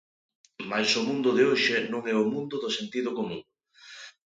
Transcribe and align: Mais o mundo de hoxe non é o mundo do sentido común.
Mais 0.69 0.89
o 0.99 1.05
mundo 1.09 1.29
de 1.37 1.43
hoxe 1.49 1.75
non 1.91 2.01
é 2.13 2.15
o 2.23 2.29
mundo 2.33 2.55
do 2.63 2.69
sentido 2.77 3.09
común. 3.19 3.41